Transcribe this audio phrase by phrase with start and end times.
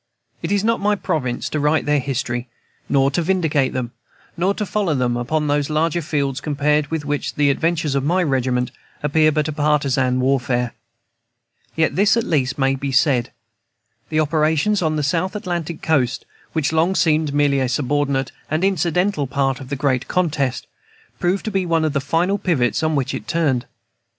[0.41, 2.47] It is not my province to write their history,
[2.89, 3.91] nor to vindicate them,
[4.35, 8.23] nor to follow them upon those larger fields compared with which the adventures of my
[8.23, 8.71] regiment
[9.03, 10.73] appear but a partisan warfare.
[11.75, 13.31] Yet this, at least, may be said.
[14.09, 19.27] The operations on the South Atlantic coast, which long seemed a merely subordinate and incidental
[19.27, 20.65] part of the great contest,
[21.19, 23.67] proved to be one of the final pivots on which it turned.